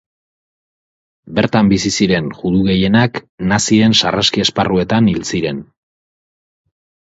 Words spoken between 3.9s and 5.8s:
sarraski-esparruetan hil ziren.